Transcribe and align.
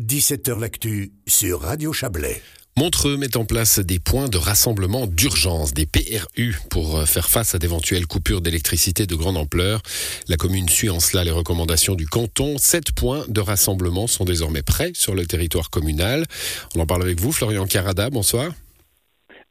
17h 0.00 0.58
L'actu 0.58 1.12
sur 1.24 1.60
Radio 1.60 1.92
Chablais. 1.92 2.42
Montreux 2.76 3.16
met 3.16 3.36
en 3.36 3.44
place 3.44 3.78
des 3.78 4.00
points 4.00 4.28
de 4.28 4.36
rassemblement 4.36 5.06
d'urgence, 5.06 5.72
des 5.72 5.86
PRU, 5.86 6.58
pour 6.68 6.98
euh, 6.98 7.06
faire 7.06 7.28
face 7.28 7.54
à 7.54 7.60
d'éventuelles 7.60 8.08
coupures 8.08 8.40
d'électricité 8.40 9.06
de 9.06 9.14
grande 9.14 9.36
ampleur. 9.36 9.82
La 10.26 10.36
commune 10.36 10.68
suit 10.68 10.90
en 10.90 10.98
cela 10.98 11.22
les 11.22 11.30
recommandations 11.30 11.94
du 11.94 12.08
canton. 12.08 12.58
Sept 12.58 12.90
points 12.90 13.24
de 13.28 13.40
rassemblement 13.40 14.08
sont 14.08 14.24
désormais 14.24 14.62
prêts 14.62 14.90
sur 14.96 15.14
le 15.14 15.26
territoire 15.26 15.70
communal. 15.70 16.26
On 16.74 16.80
en 16.80 16.86
parle 16.86 17.02
avec 17.02 17.20
vous, 17.20 17.30
Florian 17.30 17.64
Carada, 17.64 18.10
bonsoir. 18.10 18.50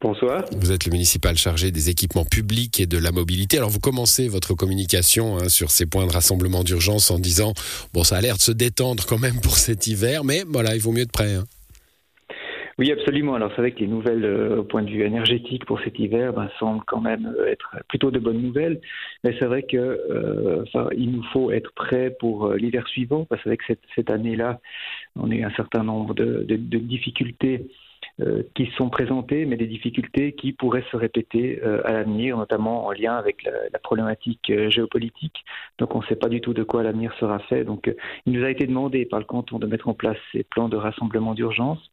Bonsoir. 0.03 0.43
Vous 0.51 0.73
êtes 0.73 0.85
le 0.85 0.91
municipal 0.91 1.37
chargé 1.37 1.71
des 1.71 1.89
équipements 1.89 2.25
publics 2.25 2.77
et 2.81 2.85
de 2.85 2.97
la 2.97 3.13
mobilité. 3.13 3.55
Alors 3.55 3.69
vous 3.69 3.79
commencez 3.79 4.27
votre 4.27 4.53
communication 4.53 5.37
hein, 5.37 5.47
sur 5.47 5.71
ces 5.71 5.85
points 5.85 6.05
de 6.05 6.11
rassemblement 6.11 6.65
d'urgence 6.65 7.09
en 7.09 7.19
disant 7.19 7.53
bon 7.93 8.03
ça 8.03 8.17
a 8.17 8.21
l'air 8.21 8.35
de 8.35 8.41
se 8.41 8.51
détendre 8.51 9.05
quand 9.07 9.17
même 9.17 9.39
pour 9.41 9.55
cet 9.55 9.87
hiver, 9.87 10.25
mais 10.25 10.43
voilà 10.45 10.75
il 10.75 10.81
vaut 10.81 10.91
mieux 10.91 11.03
être 11.03 11.13
prêt. 11.13 11.35
Hein. 11.35 11.45
Oui, 12.79 12.91
absolument. 12.91 13.35
Alors, 13.35 13.51
c'est 13.55 13.61
vrai 13.61 13.71
que 13.71 13.79
les 13.79 13.87
nouvelles 13.87 14.25
euh, 14.25 14.57
au 14.57 14.63
point 14.63 14.81
de 14.81 14.89
vue 14.89 15.03
énergétique 15.03 15.63
pour 15.65 15.79
cet 15.81 15.99
hiver 15.99 16.33
ben, 16.33 16.49
semblent 16.59 16.83
quand 16.87 17.01
même 17.01 17.33
euh, 17.37 17.45
être 17.45 17.77
plutôt 17.87 18.09
de 18.09 18.17
bonnes 18.17 18.41
nouvelles. 18.41 18.81
Mais 19.23 19.35
c'est 19.39 19.45
vrai 19.45 19.61
que 19.61 19.77
euh, 19.77 20.65
il 20.97 21.11
nous 21.11 21.23
faut 21.31 21.51
être 21.51 21.71
prêt 21.75 22.13
pour 22.19 22.51
l'hiver 22.53 22.87
suivant, 22.87 23.25
parce 23.25 23.43
que 23.43 23.49
avec 23.49 23.61
cette, 23.67 23.83
cette 23.95 24.09
année-là, 24.09 24.59
on 25.15 25.29
a 25.29 25.35
eu 25.35 25.43
un 25.43 25.53
certain 25.55 25.83
nombre 25.83 26.15
de, 26.15 26.43
de, 26.47 26.55
de 26.55 26.79
difficultés 26.79 27.67
qui 28.53 28.67
sont 28.77 28.89
présentées, 28.89 29.45
mais 29.45 29.57
des 29.57 29.65
difficultés 29.65 30.33
qui 30.33 30.53
pourraient 30.53 30.85
se 30.91 30.95
répéter 30.95 31.59
euh, 31.63 31.81
à 31.85 31.93
l'avenir, 31.93 32.37
notamment 32.37 32.85
en 32.85 32.91
lien 32.91 33.15
avec 33.15 33.43
la, 33.43 33.51
la 33.71 33.79
problématique 33.79 34.51
euh, 34.51 34.69
géopolitique. 34.69 35.43
Donc 35.79 35.95
on 35.95 36.01
ne 36.01 36.05
sait 36.05 36.15
pas 36.15 36.29
du 36.29 36.39
tout 36.39 36.53
de 36.53 36.63
quoi 36.63 36.83
l'avenir 36.83 37.11
sera 37.19 37.39
fait. 37.39 37.63
Donc 37.63 37.91
il 38.25 38.33
nous 38.33 38.45
a 38.45 38.51
été 38.51 38.67
demandé 38.67 39.05
par 39.05 39.19
le 39.19 39.25
canton 39.25 39.57
de 39.57 39.65
mettre 39.65 39.87
en 39.87 39.95
place 39.95 40.17
ces 40.31 40.43
plans 40.43 40.69
de 40.69 40.77
rassemblement 40.77 41.33
d'urgence 41.33 41.91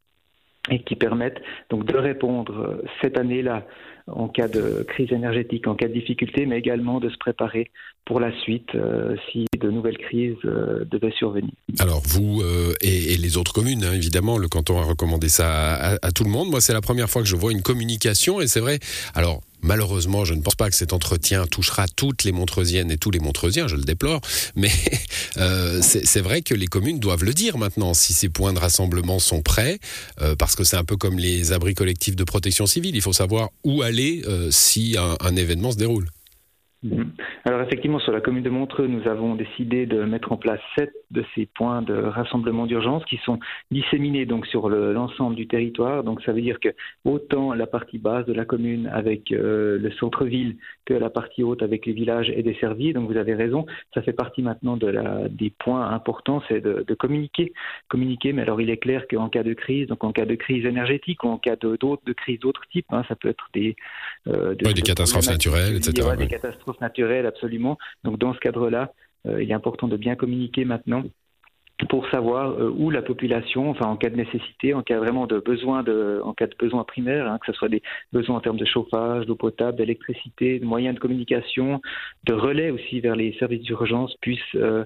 et 0.71 0.83
qui 0.83 0.95
permettent 0.95 1.41
donc 1.71 1.87
de 1.87 1.97
répondre 1.97 2.83
cette 3.01 3.17
année-là 3.17 3.67
en 4.07 4.29
cas 4.29 4.49
de 4.49 4.85
crise 4.89 5.13
énergétique, 5.13 5.67
en 5.67 5.75
cas 5.75 5.89
de 5.89 5.93
difficulté, 5.93 6.47
mais 6.47 6.59
également 6.59 7.01
de 7.01 7.09
se 7.09 7.17
préparer 7.19 7.71
pour 8.05 8.21
la 8.21 8.33
suite 8.41 8.75
euh, 8.75 9.17
si 9.31 9.47
de 9.59 9.71
nouvelles 9.71 9.99
crises 9.99 10.37
euh, 10.45 10.85
devaient 10.91 11.13
survenir. 11.17 11.53
Alors 11.79 12.03
vous 12.05 12.43
euh, 12.43 12.75
et, 12.81 13.17
les 13.17 13.37
autres 13.37 13.53
communes, 13.53 13.85
hein, 13.85 13.93
évidemment, 13.93 14.39
le 14.39 14.49
canton 14.49 14.79
a 14.79 14.85
recommandé 14.85 15.29
ça 15.29 15.75
à, 15.75 16.07
à 16.07 16.11
tout 16.13 16.25
le 16.25 16.31
monde. 16.31 16.51
Moi, 16.51 16.61
c'est 16.61 16.73
la 16.73 16.81
première 16.81 17.09
fois 17.09 17.23
que 17.23 17.29
je 17.29 17.37
vois 17.37 17.53
une 17.53 17.63
communication 17.63 18.41
et 18.41 18.47
c'est 18.47 18.61
vrai. 18.61 18.79
Alors 19.15 19.41
Malheureusement, 19.63 20.25
je 20.25 20.35
ne 20.35 20.41
pense 20.41 20.55
pas 20.55 20.71
que 20.71 20.77
cet 20.77 20.93
entretien 20.93 21.47
touchera 21.47 21.87
toutes 21.89 22.25
les 22.25 22.33
Montreusiennes 22.33 22.91
et 22.91 22.97
tous 22.97 23.11
les 23.11 23.19
Montreusiens, 23.19 23.69
je 23.69 23.77
le 23.77 23.85
déplore, 23.85 24.21
mais 24.57 24.71
euh, 25.37 25.81
c'est 25.83 26.21
vrai 26.21 26.43
que 26.43 26.55
les 26.55 26.67
communes 26.67 26.99
doivent 26.99 27.25
le 27.25 27.35
dire 27.35 27.59
maintenant 27.59 27.95
si 27.95 28.13
ces 28.13 28.29
points 28.29 28.53
de 28.53 28.59
rassemblement 28.59 29.19
sont 29.19 29.43
prêts, 29.43 29.79
euh, 30.21 30.35
parce 30.37 30.57
que 30.57 30.65
c'est 30.65 30.77
un 30.77 30.85
peu 30.85 30.97
comme 30.97 31.19
les 31.19 31.53
abris 31.53 31.75
collectifs 31.75 32.17
de 32.17 32.25
protection 32.25 32.67
civile, 32.67 32.97
il 32.97 33.03
faut 33.03 33.13
savoir 33.13 33.51
où 33.65 33.83
aller 33.83 34.23
euh, 34.27 34.51
si 34.51 34.97
un, 34.99 35.17
un 35.21 35.37
événement 35.37 35.73
se 35.73 35.77
déroule. 35.77 36.09
Mhm. 36.83 37.13
Alors 37.45 37.61
effectivement, 37.61 37.99
sur 37.99 38.13
la 38.13 38.23
commune 38.23 38.43
de 38.43 38.49
Montreux, 38.49 38.87
nous 38.87 39.07
avons 39.07 39.35
décidé 39.35 39.85
de 39.85 40.03
mettre 40.05 40.33
en 40.33 40.39
place 40.39 40.61
sept 40.79 40.93
de 41.11 41.23
ces 41.35 41.45
points 41.45 41.83
de 41.83 41.95
rassemblement 41.95 42.67
d'urgence 42.67 43.05
qui 43.05 43.19
sont 43.19 43.39
disséminés 43.71 44.25
donc 44.25 44.47
sur 44.47 44.71
l'ensemble 44.71 45.37
du 45.37 45.47
territoire. 45.47 46.05
Donc 46.05 46.23
ça 46.23 46.33
veut 46.33 46.41
dire 46.41 46.59
que 46.59 46.71
autant 47.05 47.53
la 47.53 47.67
partie 47.67 47.99
basse 47.99 48.25
de 48.25 48.33
la 48.33 48.47
commune 48.47 48.87
avec 48.87 49.31
euh, 49.31 49.79
le 49.79 49.91
centre-ville 49.93 50.57
que 50.87 50.95
la 50.95 51.11
partie 51.11 51.43
haute 51.43 51.63
avec 51.63 51.85
les 51.85 51.93
villages 51.93 52.31
est 52.31 52.43
desservie. 52.43 52.95
Donc 52.95 53.11
vous 53.11 53.19
avez 53.19 53.35
raison, 53.35 53.67
ça 53.93 54.01
fait 54.01 54.15
partie 54.15 54.43
maintenant 54.43 54.79
de 54.79 54.87
la, 54.87 55.29
des 55.29 55.51
points 55.51 55.91
importants, 55.91 56.43
c'est 56.49 56.61
de, 56.61 56.85
de, 56.87 56.95
communiquer, 56.95 57.53
communiquer. 57.89 58.33
Mais 58.33 58.43
alors 58.43 58.61
il 58.61 58.71
est 58.71 58.79
clair 58.79 59.05
qu'en 59.11 59.29
cas 59.29 59.43
de 59.43 59.53
crise, 59.53 59.87
donc 59.89 60.03
en 60.03 60.13
cas 60.13 60.25
de 60.25 60.35
crise 60.35 60.65
énergétique 60.65 61.25
ou 61.25 61.29
en 61.29 61.37
cas 61.37 61.57
de, 61.57 61.77
d'autres 61.77 62.03
de 62.07 62.15
crises 62.15 62.41
d'autres 62.41 62.63
types, 62.73 62.87
hein, 62.91 63.05
ça 63.09 63.17
peut 63.17 63.29
être 63.29 63.49
des 63.53 63.77
euh, 64.29 64.55
de, 64.55 64.73
des 64.73 64.83
catastrophes 64.83 65.29
naturelles, 65.29 65.77
etc. 65.77 66.09
Des 66.17 66.27
catastrophes 66.27 66.70
naturelles, 66.81 67.27
absolument. 67.27 67.79
Donc 68.05 68.19
dans 68.19 68.35
ce 68.35 68.39
cadre-là, 68.39 68.93
euh, 69.27 69.43
il 69.43 69.51
est 69.51 69.55
important 69.55 69.89
de 69.89 69.97
bien 69.97 70.17
communiquer 70.17 70.65
maintenant 70.65 71.03
pour 71.89 72.09
savoir 72.11 72.51
euh, 72.51 72.71
où 72.77 72.91
la 72.91 73.03
population, 73.03 73.71
enfin 73.71 73.87
en 73.87 73.97
cas 73.97 74.11
de 74.11 74.17
nécessité, 74.17 74.75
en 74.75 74.83
cas 74.83 74.99
vraiment 74.99 75.27
de 75.27 75.39
besoin 75.39 75.83
de, 75.83 76.21
en 76.25 76.35
cas 76.35 76.47
de 76.47 76.55
besoin 76.59 76.85
primaire, 76.85 77.31
hein, 77.31 77.39
que 77.39 77.47
ce 77.47 77.53
soit 77.53 77.69
des 77.69 77.83
besoins 78.13 78.37
en 78.37 78.41
termes 78.41 78.59
de 78.59 78.65
chauffage, 78.65 79.27
d'eau 79.27 79.37
potable, 79.37 79.79
d'électricité, 79.79 80.59
de 80.59 80.65
moyens 80.65 80.95
de 80.95 81.01
communication, 81.01 81.81
de 82.25 82.35
relais 82.35 82.71
aussi 82.71 83.01
vers 83.01 83.17
les 83.17 83.33
services 83.39 83.63
d'urgence 83.63 84.15
puissent 84.21 84.41
euh, 84.57 84.85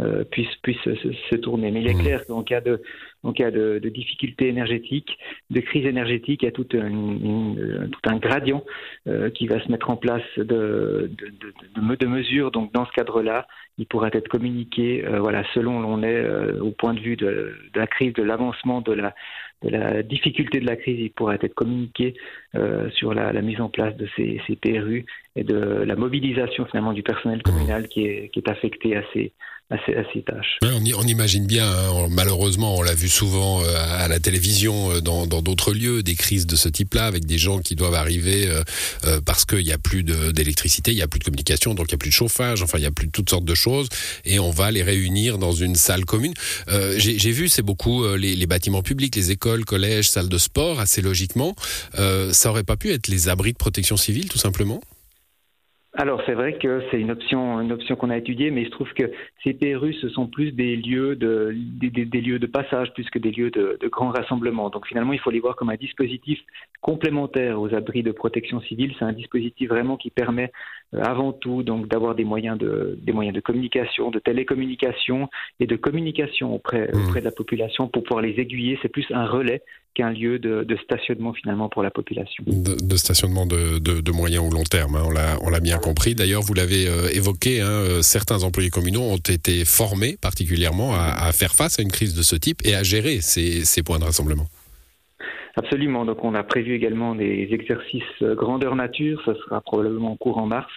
euh, 0.00 0.24
puisse, 0.24 0.54
puisse 0.62 0.80
se, 0.82 0.94
se, 0.94 1.36
tourner. 1.36 1.70
Mais 1.70 1.80
il 1.80 1.88
est 1.88 1.94
mmh. 1.94 2.02
clair 2.02 2.26
qu'en 2.26 2.42
cas 2.42 2.60
de, 2.60 2.82
en 3.22 3.32
cas 3.32 3.50
de, 3.50 3.78
de 3.82 3.88
difficultés 3.88 4.48
énergétiques, 4.48 5.16
de 5.50 5.60
crise 5.60 5.86
énergétique, 5.86 6.42
il 6.42 6.46
y 6.46 6.48
a 6.48 6.52
tout 6.52 6.66
un, 6.74 6.88
une, 6.88 7.90
tout 7.90 8.10
un 8.10 8.16
gradient 8.16 8.64
euh, 9.06 9.30
qui 9.30 9.46
va 9.46 9.62
se 9.62 9.70
mettre 9.70 9.90
en 9.90 9.96
place 9.96 10.22
de, 10.36 10.44
de, 10.44 11.32
de, 11.80 11.94
de 11.94 12.06
mesures. 12.06 12.50
Donc 12.50 12.72
dans 12.72 12.86
ce 12.86 12.92
cadre-là, 12.92 13.46
il 13.78 13.86
pourra 13.86 14.08
être 14.12 14.28
communiqué, 14.28 15.04
euh, 15.04 15.20
voilà, 15.20 15.42
selon 15.52 15.80
l'on 15.80 16.02
est 16.02 16.22
euh, 16.22 16.60
au 16.60 16.70
point 16.70 16.94
de 16.94 17.00
vue 17.00 17.16
de, 17.16 17.54
de 17.72 17.80
la 17.80 17.86
crise, 17.86 18.12
de 18.12 18.22
l'avancement 18.22 18.80
de 18.80 18.92
la, 18.92 19.14
de 19.62 19.68
la 19.70 20.02
difficulté 20.02 20.60
de 20.60 20.66
la 20.66 20.76
crise, 20.76 20.98
il 21.00 21.10
pourra 21.10 21.34
être 21.34 21.54
communiqué 21.54 22.14
euh, 22.54 22.88
sur 22.90 23.14
la, 23.14 23.32
la, 23.32 23.42
mise 23.42 23.60
en 23.60 23.68
place 23.68 23.96
de 23.96 24.06
ces, 24.16 24.40
ces, 24.46 24.56
PRU 24.56 25.06
et 25.34 25.42
de 25.42 25.56
la 25.56 25.96
mobilisation 25.96 26.66
finalement 26.66 26.92
du 26.92 27.02
personnel 27.02 27.42
communal 27.42 27.88
qui 27.88 28.06
est, 28.06 28.28
qui 28.28 28.38
est 28.40 28.48
affecté 28.48 28.96
à 28.96 29.02
ces, 29.12 29.32
on, 30.62 31.06
imagine 31.06 31.46
bien, 31.46 31.66
hein, 31.66 32.08
malheureusement, 32.10 32.76
on 32.76 32.82
l'a 32.82 32.94
vu 32.94 33.08
souvent 33.08 33.62
euh, 33.62 33.74
à 33.98 34.08
la 34.08 34.20
télévision, 34.20 34.92
euh, 34.92 35.00
dans 35.00 35.26
d'autres 35.26 35.72
lieux, 35.72 36.02
des 36.02 36.14
crises 36.16 36.46
de 36.46 36.54
ce 36.54 36.68
type-là, 36.68 37.06
avec 37.06 37.24
des 37.24 37.38
gens 37.38 37.60
qui 37.60 37.74
doivent 37.74 37.94
arriver 37.94 38.46
euh, 38.46 39.20
parce 39.24 39.46
qu'il 39.46 39.64
n'y 39.64 39.72
a 39.72 39.78
plus 39.78 40.04
d'électricité, 40.04 40.92
il 40.92 40.96
n'y 40.96 41.02
a 41.02 41.08
plus 41.08 41.18
de 41.18 41.24
communication, 41.24 41.74
donc 41.74 41.86
il 41.88 41.94
n'y 41.94 41.96
a 41.96 41.98
plus 41.98 42.10
de 42.10 42.14
chauffage, 42.14 42.62
enfin 42.62 42.78
il 42.78 42.84
y 42.84 42.86
a 42.86 42.90
plus 42.90 43.06
de 43.06 43.12
toutes 43.12 43.30
sortes 43.30 43.44
de 43.44 43.54
choses, 43.54 43.88
et 44.26 44.38
on 44.38 44.50
va 44.50 44.70
les 44.70 44.82
réunir 44.82 45.38
dans 45.38 45.52
une 45.52 45.76
salle 45.76 46.04
commune. 46.04 46.34
J'ai 46.96 47.32
vu, 47.32 47.48
c'est 47.48 47.62
beaucoup 47.62 48.06
les, 48.16 48.36
les, 48.36 48.46
bâtiments 48.46 48.82
publics, 48.82 49.16
les 49.16 49.30
écoles, 49.30 49.64
collèges, 49.64 50.08
salles 50.08 50.28
de 50.28 50.38
sport, 50.38 50.80
assez 50.80 51.00
logiquement. 51.00 51.54
ça 51.94 52.50
aurait 52.50 52.64
pas 52.64 52.76
pu 52.76 52.92
être 52.92 53.08
les 53.08 53.28
abris 53.28 53.52
de 53.52 53.58
protection 53.58 53.96
civile, 53.96 54.28
tout 54.28 54.38
simplement? 54.38 54.80
Alors 55.96 56.20
c'est 56.26 56.34
vrai 56.34 56.58
que 56.58 56.82
c'est 56.90 57.00
une 57.00 57.12
option, 57.12 57.60
une 57.60 57.70
option 57.70 57.94
qu'on 57.94 58.10
a 58.10 58.16
étudiée, 58.16 58.50
mais 58.50 58.62
il 58.62 58.66
se 58.66 58.72
trouve 58.72 58.92
que 58.94 59.12
ces 59.44 59.54
PRU 59.54 59.94
ce 59.94 60.08
sont 60.08 60.26
plus 60.26 60.50
des 60.50 60.76
lieux 60.76 61.14
de, 61.14 61.54
des, 61.54 61.88
des, 61.88 62.04
des 62.04 62.20
lieux 62.20 62.40
de 62.40 62.46
passage 62.46 62.92
plus 62.94 63.08
que 63.10 63.18
des 63.20 63.30
lieux 63.30 63.50
de, 63.50 63.78
de 63.80 63.88
grand 63.88 64.08
rassemblement. 64.08 64.70
Donc 64.70 64.88
finalement, 64.88 65.12
il 65.12 65.20
faut 65.20 65.30
les 65.30 65.38
voir 65.38 65.54
comme 65.54 65.70
un 65.70 65.76
dispositif 65.76 66.40
complémentaire 66.80 67.60
aux 67.60 67.72
abris 67.74 68.02
de 68.02 68.10
protection 68.10 68.60
civile. 68.60 68.92
C'est 68.98 69.04
un 69.04 69.12
dispositif 69.12 69.68
vraiment 69.68 69.96
qui 69.96 70.10
permet 70.10 70.50
euh, 70.94 71.02
avant 71.02 71.32
tout 71.32 71.62
donc 71.62 71.86
d'avoir 71.86 72.16
des 72.16 72.24
moyens 72.24 72.58
de, 72.58 72.98
des 73.00 73.12
moyens 73.12 73.34
de 73.34 73.40
communication, 73.40 74.10
de 74.10 74.18
télécommunication 74.18 75.28
et 75.60 75.66
de 75.66 75.76
communication 75.76 76.54
auprès, 76.54 76.90
mmh. 76.92 77.04
auprès 77.04 77.20
de 77.20 77.24
la 77.24 77.32
population 77.32 77.86
pour 77.86 78.02
pouvoir 78.02 78.22
les 78.22 78.40
aiguiller. 78.40 78.78
C'est 78.82 78.88
plus 78.88 79.06
un 79.10 79.26
relais 79.26 79.62
qu'un 79.94 80.10
lieu 80.10 80.38
de, 80.38 80.66
stationnement 80.84 81.32
finalement 81.32 81.68
pour 81.68 81.82
la 81.82 81.90
population. 81.90 82.44
De, 82.46 82.74
de 82.74 82.96
stationnement 82.96 83.46
de, 83.46 83.78
de, 83.78 84.12
moyen 84.12 84.40
ou 84.40 84.50
long 84.50 84.64
terme, 84.64 84.96
hein, 84.96 85.38
on 85.40 85.50
l'a 85.50 85.60
bien 85.60 85.78
compris. 85.78 86.14
D'ailleurs, 86.14 86.42
vous 86.42 86.54
l'avez 86.54 86.86
euh, 86.88 87.08
évoqué, 87.12 87.60
hein, 87.60 87.68
euh, 87.68 88.02
certains 88.02 88.42
employés 88.42 88.70
communaux 88.70 89.02
ont 89.02 89.16
été 89.16 89.64
formés 89.64 90.16
particulièrement 90.20 90.94
à, 90.94 91.26
à, 91.26 91.32
faire 91.32 91.54
face 91.54 91.78
à 91.78 91.82
une 91.82 91.92
crise 91.92 92.14
de 92.14 92.22
ce 92.22 92.36
type 92.36 92.60
et 92.64 92.74
à 92.74 92.82
gérer 92.82 93.20
ces, 93.20 93.64
ces 93.64 93.82
points 93.82 93.98
de 93.98 94.04
rassemblement. 94.04 94.46
Absolument. 95.56 96.04
Donc, 96.04 96.24
on 96.24 96.34
a 96.34 96.42
prévu 96.42 96.74
également 96.74 97.14
des 97.14 97.48
exercices 97.52 98.02
euh, 98.22 98.34
grandeur 98.34 98.74
nature. 98.74 99.22
Ce 99.24 99.34
sera 99.34 99.60
probablement 99.60 100.12
en 100.12 100.16
cours 100.16 100.38
en 100.38 100.46
mars, 100.46 100.72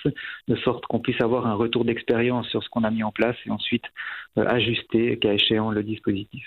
de 0.47 0.55
sorte 0.57 0.85
qu'on 0.85 0.99
puisse 0.99 1.19
avoir 1.21 1.47
un 1.47 1.55
retour 1.55 1.83
d'expérience 1.83 2.47
sur 2.49 2.63
ce 2.63 2.69
qu'on 2.69 2.83
a 2.83 2.91
mis 2.91 3.03
en 3.03 3.11
place 3.11 3.35
et 3.47 3.49
ensuite 3.49 3.83
euh, 4.38 4.45
ajuster, 4.47 5.17
cas 5.17 5.33
échéant, 5.33 5.71
le 5.71 5.81
dispositif. 5.81 6.45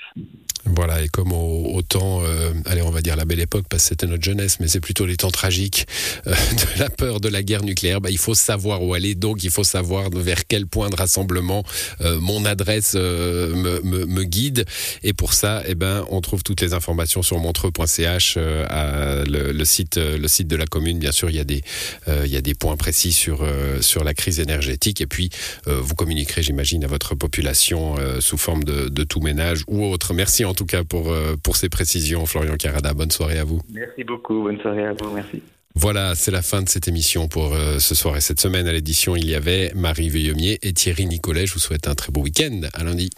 Voilà. 0.64 1.02
Et 1.02 1.08
comme 1.08 1.32
au, 1.32 1.82
temps, 1.82 2.21
euh, 2.22 2.53
allez, 2.66 2.82
on 2.82 2.91
va 2.91 3.00
dire 3.00 3.16
la 3.16 3.24
belle 3.24 3.41
époque, 3.41 3.65
parce 3.68 3.82
que 3.82 3.88
c'était 3.88 4.06
notre 4.06 4.22
jeunesse, 4.22 4.60
mais 4.60 4.68
c'est 4.68 4.80
plutôt 4.80 5.06
les 5.06 5.16
temps 5.16 5.30
tragiques 5.30 5.86
de 6.24 6.80
la 6.80 6.88
peur 6.88 7.21
de 7.21 7.28
la 7.28 7.42
guerre 7.42 7.65
nucléaire. 7.65 8.00
Bah, 8.00 8.10
il 8.10 8.18
faut 8.18 8.34
savoir 8.34 8.84
où 8.84 8.94
aller. 8.94 9.16
Donc, 9.16 9.42
il 9.42 9.50
faut 9.50 9.65
savoir 9.65 10.09
vers 10.10 10.47
quel 10.47 10.68
point 10.68 10.88
de 10.88 10.97
rassemblement 10.97 11.65
mon 12.21 12.44
adresse 12.44 12.94
me, 12.94 14.22
guide. 14.22 14.65
Et 15.03 15.12
pour 15.12 15.33
ça, 15.33 15.62
eh 15.66 15.74
ben, 15.74 16.04
on 16.10 16.21
trouve 16.21 16.42
toutes 16.42 16.60
les 16.60 16.74
informations 16.74 17.22
sur 17.22 17.38
montreux.ch 17.38 18.20
euh, 18.37 19.25
le, 19.27 19.53
le, 19.53 19.65
site, 19.65 19.97
euh, 19.97 20.19
le 20.19 20.28
site 20.28 20.49
de 20.49 20.57
la 20.57 20.67
commune. 20.67 20.99
Bien 20.99 21.13
sûr, 21.13 21.31
il 21.31 21.37
y 21.37 21.41
a 21.41 21.45
des, 21.45 21.63
euh, 22.09 22.22
il 22.25 22.31
y 22.33 22.37
a 22.37 22.41
des 22.41 22.55
points 22.55 22.77
précis 22.77 23.13
sur, 23.13 23.47
sur 23.81 24.05
la 24.05 24.15
crise 24.15 24.41
énergétique. 24.41 25.01
Et 25.01 25.07
puis, 25.07 25.31
vous 25.67 25.95
communiquerez, 25.95 26.43
j'imagine, 26.43 26.84
à 26.84 26.87
votre 26.87 27.15
population 27.15 27.97
sous 28.21 28.39
forme 28.39 28.65
de, 28.65 28.89
de, 28.89 29.05
tout 29.05 29.21
ménage 29.21 29.63
ou 29.67 29.84
autre. 29.84 30.15
Merci 30.15 30.45
en 30.45 30.55
tout 30.55 30.67
cas 30.67 30.84
pour, 30.84 31.15
pour 31.43 31.57
ces 31.57 31.69
précisions, 31.69 32.27
Florian 32.27 32.57
Carada. 32.57 32.95
Bonne 32.95 33.11
soirée 33.11 33.39
à 33.39 33.45
vous. 33.45 33.61
Merci 33.72 34.05
beaucoup. 34.05 34.43
Bonne 34.43 34.61
soirée 34.61 34.84
à 34.84 34.93
vous. 34.93 35.11
Merci. 35.15 35.43
Voilà, 35.75 36.15
c'est 36.17 36.33
la 36.33 36.43
fin 36.43 36.63
de 36.63 36.69
cette 36.69 36.89
émission 36.89 37.28
pour 37.28 37.55
euh, 37.55 37.78
ce 37.78 37.95
soir 37.95 38.17
et 38.17 38.21
cette 38.21 38.41
semaine. 38.41 38.67
À 38.67 38.72
l'édition, 38.72 39.15
il 39.15 39.28
y 39.28 39.34
avait 39.34 39.71
Marie 39.75 40.09
Veillemier 40.09 40.59
et 40.63 40.72
Thierry 40.72 41.07
Nicolet. 41.07 41.47
Je 41.47 41.55
vous 41.55 41.61
souhaite 41.61 41.87
un 41.87 41.95
très 41.95 42.11
beau 42.11 42.22
week-end. 42.22 42.63
À 42.75 42.83
lundi. 42.83 43.11